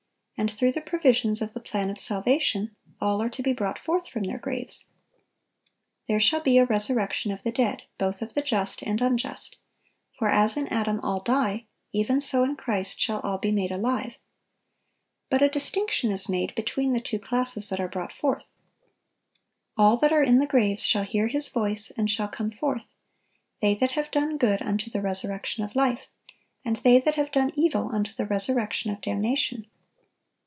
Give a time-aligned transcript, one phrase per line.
[0.37, 4.07] And through the provisions of the plan of salvation, all are to be brought forth
[4.07, 4.87] from their graves.
[6.07, 10.29] "There shall be a resurrection of the dead, both of the just and unjust;"(955) "for
[10.29, 14.17] as in Adam all die, even so in Christ shall all be made alive."(956)
[15.29, 18.55] But a distinction is made between the two classes that are brought forth.
[19.77, 22.95] "All that are in the graves shall hear His voice, and shall come forth;
[23.61, 26.07] they that have done good, unto the resurrection of life;
[26.65, 29.67] and they that have done evil, unto the resurrection of damnation."